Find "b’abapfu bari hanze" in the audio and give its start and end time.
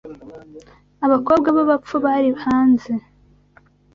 1.55-2.91